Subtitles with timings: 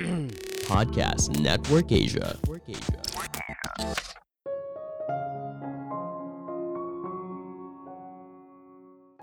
[0.70, 2.32] Podcast Network Asia.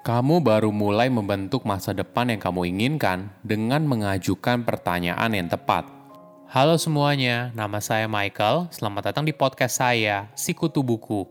[0.06, 5.90] Kamu baru mulai membentuk masa depan yang kamu inginkan dengan mengajukan pertanyaan yang tepat.
[6.48, 8.70] Halo semuanya, nama saya Michael.
[8.72, 11.28] Selamat datang di podcast saya, Sikutu Buku.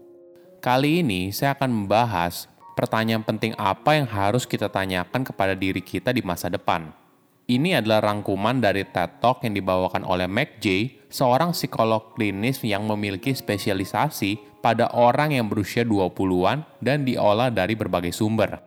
[0.61, 6.13] Kali ini saya akan membahas pertanyaan penting apa yang harus kita tanyakan kepada diri kita
[6.13, 7.06] di masa depan.
[7.47, 12.83] Ini adalah rangkuman dari TED Talk yang dibawakan oleh Mac J, seorang psikolog klinis yang
[12.91, 18.59] memiliki spesialisasi pada orang yang berusia 20-an dan diolah dari berbagai sumber.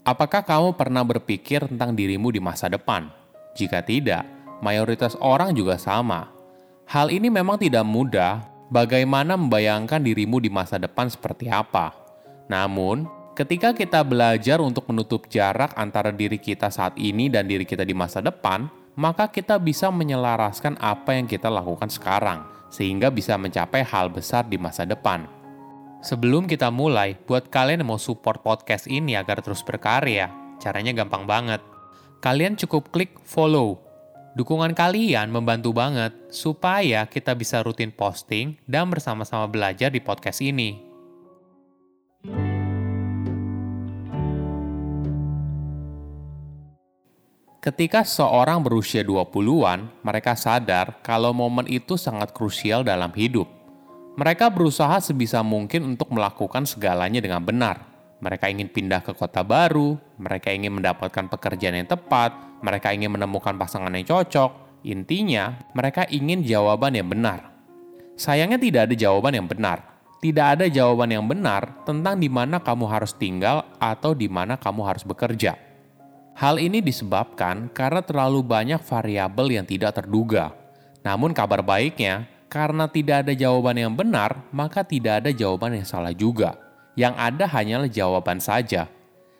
[0.00, 3.12] Apakah kamu pernah berpikir tentang dirimu di masa depan?
[3.52, 4.24] Jika tidak,
[4.64, 6.32] mayoritas orang juga sama.
[6.88, 8.40] Hal ini memang tidak mudah,
[8.72, 11.92] bagaimana membayangkan dirimu di masa depan seperti apa.
[12.48, 13.04] Namun,
[13.36, 17.92] ketika kita belajar untuk menutup jarak antara diri kita saat ini dan diri kita di
[17.92, 18.64] masa depan,
[18.96, 24.56] maka kita bisa menyelaraskan apa yang kita lakukan sekarang, sehingga bisa mencapai hal besar di
[24.56, 25.28] masa depan.
[26.00, 31.28] Sebelum kita mulai, buat kalian yang mau support podcast ini agar terus berkarya, caranya gampang
[31.28, 31.60] banget.
[32.24, 33.84] Kalian cukup klik follow.
[34.36, 40.85] Dukungan kalian membantu banget supaya kita bisa rutin posting dan bersama-sama belajar di podcast ini.
[47.66, 53.50] Ketika seorang berusia 20-an, mereka sadar kalau momen itu sangat krusial dalam hidup.
[54.14, 57.82] Mereka berusaha sebisa mungkin untuk melakukan segalanya dengan benar.
[58.22, 63.58] Mereka ingin pindah ke kota baru, mereka ingin mendapatkan pekerjaan yang tepat, mereka ingin menemukan
[63.58, 64.86] pasangan yang cocok.
[64.86, 67.50] Intinya, mereka ingin jawaban yang benar.
[68.14, 69.82] Sayangnya tidak ada jawaban yang benar.
[70.22, 74.86] Tidak ada jawaban yang benar tentang di mana kamu harus tinggal atau di mana kamu
[74.86, 75.65] harus bekerja.
[76.36, 80.52] Hal ini disebabkan karena terlalu banyak variabel yang tidak terduga.
[81.00, 86.12] Namun kabar baiknya, karena tidak ada jawaban yang benar, maka tidak ada jawaban yang salah
[86.12, 86.60] juga.
[86.92, 88.84] Yang ada hanyalah jawaban saja.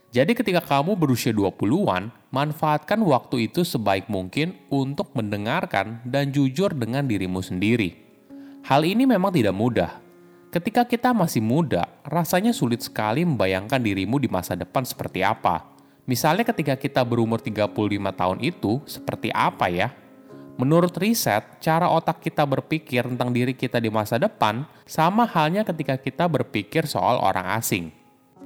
[0.08, 7.04] Jadi ketika kamu berusia 20-an, manfaatkan waktu itu sebaik mungkin untuk mendengarkan dan jujur dengan
[7.04, 7.92] dirimu sendiri.
[8.64, 10.00] Hal ini memang tidak mudah.
[10.48, 15.75] Ketika kita masih muda, rasanya sulit sekali membayangkan dirimu di masa depan seperti apa
[16.06, 17.66] Misalnya ketika kita berumur 35
[18.14, 19.90] tahun itu seperti apa ya?
[20.56, 26.00] Menurut riset, cara otak kita berpikir tentang diri kita di masa depan sama halnya ketika
[26.00, 27.92] kita berpikir soal orang asing.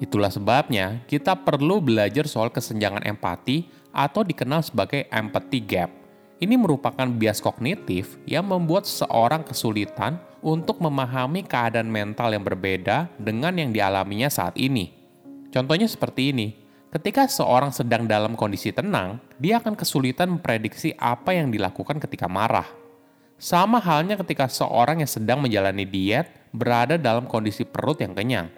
[0.00, 5.92] Itulah sebabnya kita perlu belajar soal kesenjangan empati atau dikenal sebagai empathy gap.
[6.41, 13.53] Ini merupakan bias kognitif yang membuat seorang kesulitan untuk memahami keadaan mental yang berbeda dengan
[13.60, 14.88] yang dialaminya saat ini.
[15.53, 16.59] Contohnya seperti ini
[16.90, 22.66] Ketika seorang sedang dalam kondisi tenang, dia akan kesulitan memprediksi apa yang dilakukan ketika marah.
[23.38, 28.50] Sama halnya ketika seorang yang sedang menjalani diet berada dalam kondisi perut yang kenyang.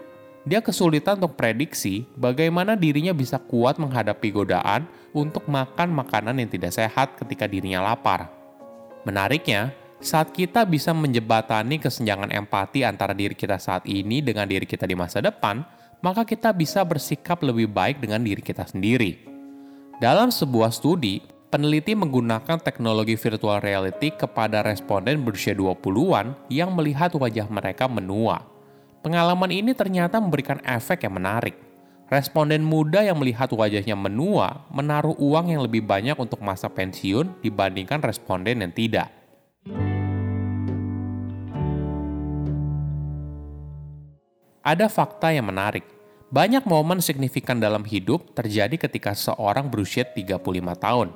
[0.49, 6.73] Dia kesulitan untuk prediksi bagaimana dirinya bisa kuat menghadapi godaan untuk makan makanan yang tidak
[6.73, 8.33] sehat ketika dirinya lapar.
[9.05, 14.89] Menariknya, saat kita bisa menjebatani kesenjangan empati antara diri kita saat ini dengan diri kita
[14.89, 15.63] di masa depan,
[16.03, 19.23] maka kita bisa bersikap lebih baik dengan diri kita sendiri.
[20.03, 27.47] Dalam sebuah studi, peneliti menggunakan teknologi virtual reality kepada responden berusia 20-an yang melihat wajah
[27.47, 28.43] mereka menua.
[29.07, 31.55] Pengalaman ini ternyata memberikan efek yang menarik.
[32.11, 38.03] Responden muda yang melihat wajahnya menua menaruh uang yang lebih banyak untuk masa pensiun dibandingkan
[38.03, 39.22] responden yang tidak.
[44.63, 45.83] Ada fakta yang menarik.
[46.31, 50.39] Banyak momen signifikan dalam hidup terjadi ketika seorang berusia 35
[50.79, 51.11] tahun.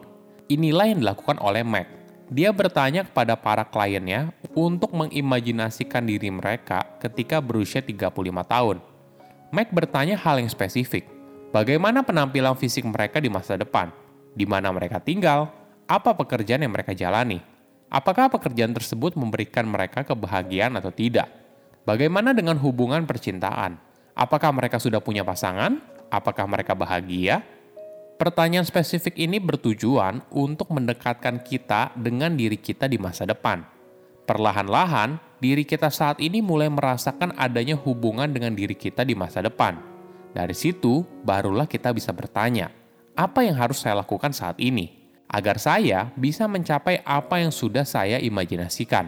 [0.50, 1.86] Inilah yang dilakukan oleh Mac.
[2.26, 8.10] Dia bertanya kepada para kliennya untuk mengimajinasikan diri mereka ketika berusia 35
[8.50, 8.82] tahun.
[9.54, 11.06] Mac bertanya hal yang spesifik.
[11.54, 13.94] Bagaimana penampilan fisik mereka di masa depan?
[14.34, 15.54] Di mana mereka tinggal?
[15.86, 17.38] Apa pekerjaan yang mereka jalani?
[17.86, 21.45] Apakah pekerjaan tersebut memberikan mereka kebahagiaan atau tidak?
[21.86, 23.78] Bagaimana dengan hubungan percintaan?
[24.18, 25.78] Apakah mereka sudah punya pasangan?
[26.10, 27.46] Apakah mereka bahagia?
[28.18, 33.62] Pertanyaan spesifik ini bertujuan untuk mendekatkan kita dengan diri kita di masa depan.
[34.26, 39.78] Perlahan-lahan, diri kita saat ini mulai merasakan adanya hubungan dengan diri kita di masa depan.
[40.34, 42.66] Dari situ, barulah kita bisa bertanya,
[43.14, 48.18] apa yang harus saya lakukan saat ini agar saya bisa mencapai apa yang sudah saya
[48.18, 49.06] imajinasikan?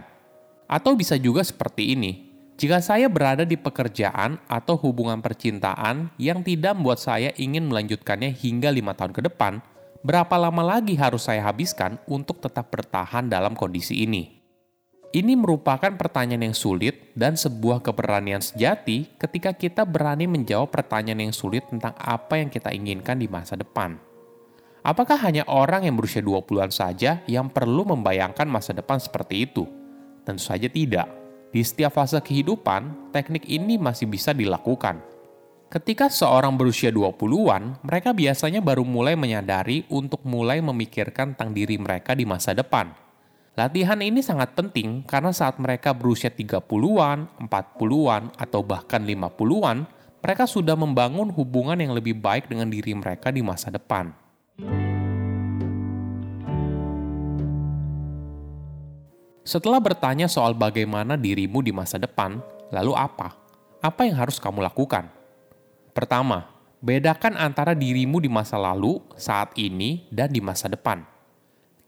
[0.71, 2.28] Atau bisa juga seperti ini,
[2.59, 8.75] jika saya berada di pekerjaan atau hubungan percintaan yang tidak membuat saya ingin melanjutkannya hingga
[8.75, 9.63] lima tahun ke depan,
[9.99, 14.39] Berapa lama lagi harus saya habiskan untuk tetap bertahan dalam kondisi ini?
[15.11, 21.35] Ini merupakan pertanyaan yang sulit dan sebuah keberanian sejati ketika kita berani menjawab pertanyaan yang
[21.35, 23.99] sulit tentang apa yang kita inginkan di masa depan.
[24.87, 29.67] Apakah hanya orang yang berusia 20-an saja yang perlu membayangkan masa depan seperti itu?
[30.23, 31.18] Tentu saja tidak.
[31.49, 35.01] Di setiap fase kehidupan, teknik ini masih bisa dilakukan.
[35.69, 42.17] Ketika seorang berusia 20-an, mereka biasanya baru mulai menyadari untuk mulai memikirkan tentang diri mereka
[42.17, 42.93] di masa depan–
[43.59, 49.83] Latihan ini sangat penting karena saat mereka berusia 30-an, 40-an, atau bahkan 50-an,
[50.23, 54.15] mereka sudah membangun hubungan yang lebih baik dengan diri mereka di masa depan.
[59.49, 62.37] Setelah bertanya soal bagaimana dirimu di masa depan,
[62.69, 63.33] lalu apa?
[63.81, 65.09] Apa yang harus kamu lakukan?
[65.97, 66.53] Pertama,
[66.85, 71.17] bedakan antara dirimu di masa lalu, saat ini, dan di masa depan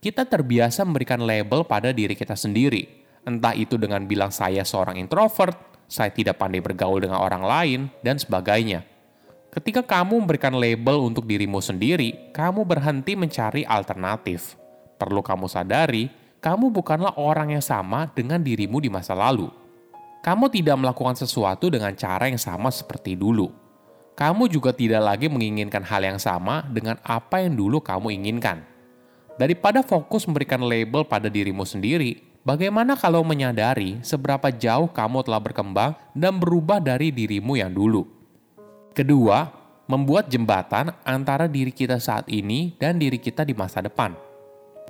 [0.01, 3.05] kita terbiasa memberikan label pada diri kita sendiri.
[3.21, 5.53] Entah itu dengan bilang saya seorang introvert,
[5.85, 8.81] saya tidak pandai bergaul dengan orang lain, dan sebagainya.
[9.53, 14.57] Ketika kamu memberikan label untuk dirimu sendiri, kamu berhenti mencari alternatif.
[14.97, 16.09] Perlu kamu sadari,
[16.41, 19.45] kamu bukanlah orang yang sama dengan dirimu di masa lalu.
[20.25, 23.53] Kamu tidak melakukan sesuatu dengan cara yang sama seperti dulu.
[24.17, 28.65] Kamu juga tidak lagi menginginkan hal yang sama dengan apa yang dulu kamu inginkan.
[29.37, 35.93] Daripada fokus memberikan label pada dirimu sendiri, bagaimana kalau menyadari seberapa jauh kamu telah berkembang
[36.17, 38.05] dan berubah dari dirimu yang dulu?
[38.97, 39.45] Kedua,
[39.85, 44.30] membuat jembatan antara diri kita saat ini dan diri kita di masa depan.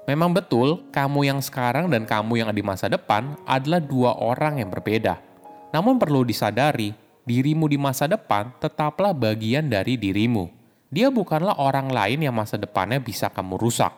[0.09, 4.73] Memang betul, kamu yang sekarang dan kamu yang di masa depan adalah dua orang yang
[4.73, 5.21] berbeda.
[5.69, 10.49] Namun perlu disadari, dirimu di masa depan tetaplah bagian dari dirimu.
[10.91, 13.93] Dia bukanlah orang lain yang masa depannya bisa kamu rusak.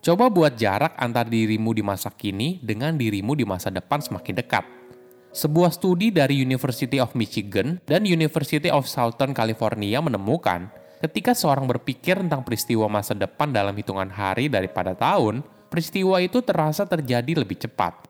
[0.00, 4.64] Coba buat jarak antar dirimu di masa kini dengan dirimu di masa depan semakin dekat.
[5.30, 12.20] Sebuah studi dari University of Michigan dan University of Southern California menemukan ketika seorang berpikir
[12.20, 15.40] tentang peristiwa masa depan dalam hitungan hari daripada tahun,
[15.72, 18.06] peristiwa itu terasa terjadi lebih cepat.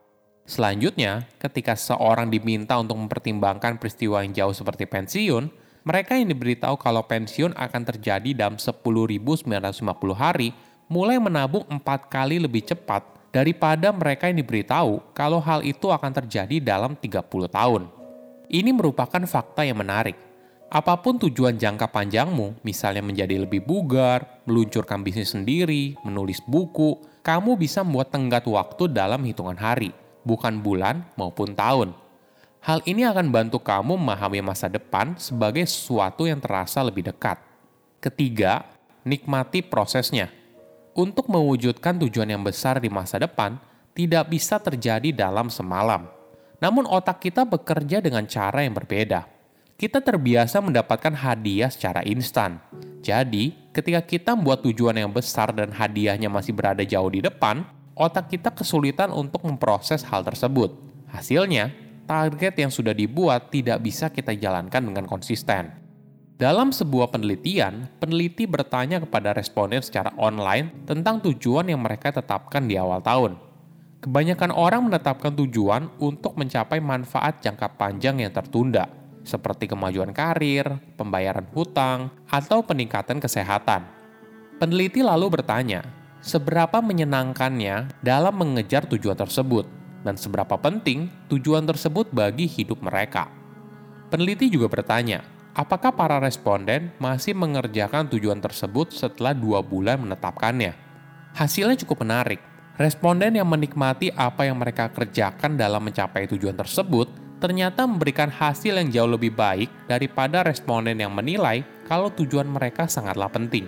[0.50, 5.46] Selanjutnya, ketika seorang diminta untuk mempertimbangkan peristiwa yang jauh seperti pensiun,
[5.86, 9.46] mereka yang diberitahu kalau pensiun akan terjadi dalam 10.950
[10.12, 10.50] hari
[10.90, 16.58] mulai menabung empat kali lebih cepat daripada mereka yang diberitahu kalau hal itu akan terjadi
[16.58, 17.82] dalam 30 tahun.
[18.50, 20.29] Ini merupakan fakta yang menarik.
[20.70, 26.94] Apa pun tujuan jangka panjangmu, misalnya menjadi lebih bugar, meluncurkan bisnis sendiri, menulis buku,
[27.26, 29.90] kamu bisa membuat tenggat waktu dalam hitungan hari,
[30.22, 31.90] bukan bulan maupun tahun.
[32.62, 37.42] Hal ini akan bantu kamu memahami masa depan sebagai sesuatu yang terasa lebih dekat.
[37.98, 38.62] Ketiga,
[39.02, 40.30] nikmati prosesnya
[40.94, 43.58] untuk mewujudkan tujuan yang besar di masa depan
[43.90, 46.06] tidak bisa terjadi dalam semalam.
[46.62, 49.39] Namun otak kita bekerja dengan cara yang berbeda.
[49.80, 52.60] Kita terbiasa mendapatkan hadiah secara instan.
[53.00, 57.64] Jadi, ketika kita membuat tujuan yang besar dan hadiahnya masih berada jauh di depan,
[57.96, 60.76] otak kita kesulitan untuk memproses hal tersebut.
[61.08, 61.72] Hasilnya,
[62.04, 65.72] target yang sudah dibuat tidak bisa kita jalankan dengan konsisten.
[66.36, 72.76] Dalam sebuah penelitian, peneliti bertanya kepada responden secara online tentang tujuan yang mereka tetapkan di
[72.76, 73.32] awal tahun.
[74.04, 81.46] Kebanyakan orang menetapkan tujuan untuk mencapai manfaat jangka panjang yang tertunda, seperti kemajuan karir, pembayaran
[81.52, 83.84] hutang, atau peningkatan kesehatan.
[84.60, 85.84] Peneliti lalu bertanya,
[86.20, 89.64] seberapa menyenangkannya dalam mengejar tujuan tersebut,
[90.04, 93.28] dan seberapa penting tujuan tersebut bagi hidup mereka.
[94.08, 95.22] Peneliti juga bertanya,
[95.54, 100.74] apakah para responden masih mengerjakan tujuan tersebut setelah dua bulan menetapkannya.
[101.36, 102.40] Hasilnya cukup menarik.
[102.80, 108.88] Responden yang menikmati apa yang mereka kerjakan dalam mencapai tujuan tersebut ternyata memberikan hasil yang
[108.92, 113.66] jauh lebih baik daripada responden yang menilai kalau tujuan mereka sangatlah penting.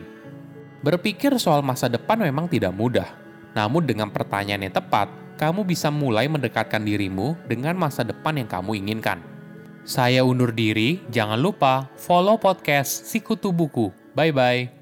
[0.84, 3.08] Berpikir soal masa depan memang tidak mudah,
[3.56, 5.08] namun dengan pertanyaan yang tepat,
[5.40, 9.18] kamu bisa mulai mendekatkan dirimu dengan masa depan yang kamu inginkan.
[9.82, 13.90] Saya undur diri, jangan lupa follow podcast Sikutu Buku.
[14.14, 14.81] Bye-bye.